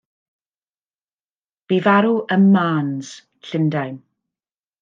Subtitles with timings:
[1.73, 3.15] Bu farw ym Marnes,
[3.47, 3.97] Llundain.